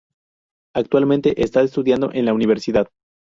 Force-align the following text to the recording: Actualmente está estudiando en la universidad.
Actualmente 0.73 1.43
está 1.43 1.61
estudiando 1.61 2.09
en 2.11 2.25
la 2.25 2.33
universidad. 2.33 2.87